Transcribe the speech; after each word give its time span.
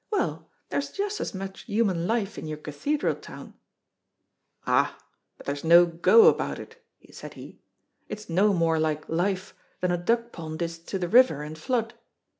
Well, 0.09 0.49
there's 0.69 0.89
just 0.91 1.19
as 1.21 1.35
much 1.35 1.61
human 1.61 2.07
life 2.07 2.39
in 2.39 2.47
your 2.47 2.57
cathedral 2.57 3.13
town." 3.13 3.53
"Ah, 4.65 4.97
but 5.37 5.45
there's 5.45 5.63
no 5.63 5.85
go 5.85 6.25
about 6.25 6.57
it," 6.57 6.83
said 7.11 7.35
he. 7.35 7.61
"It's 8.09 8.27
no 8.27 8.51
more 8.51 8.79
like 8.79 9.07
life 9.07 9.53
than 9.79 9.91
a 9.91 9.97
duck 9.97 10.31
pond 10.31 10.63
is 10.63 10.79
to 10.79 10.97
the 10.97 11.07
river 11.07 11.43
in 11.43 11.53
flood." 11.53 11.93